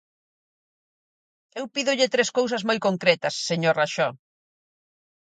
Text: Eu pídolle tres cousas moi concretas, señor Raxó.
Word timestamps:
Eu 1.59 1.65
pídolle 1.75 2.11
tres 2.13 2.29
cousas 2.37 2.61
moi 2.67 2.79
concretas, 2.87 3.35
señor 3.49 3.73
Raxó. 3.79 4.09